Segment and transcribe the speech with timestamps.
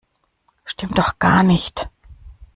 [0.65, 1.87] Stimmt doch gar nicht!